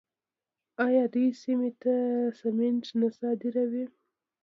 آیا 0.85 1.03
دوی 1.13 1.27
سیمې 1.43 1.71
ته 1.81 1.93
سمنټ 2.39 2.83
نه 2.99 3.07
صادروي؟ 3.17 3.85